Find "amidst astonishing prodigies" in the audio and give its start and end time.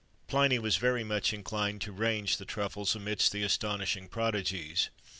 2.95-4.89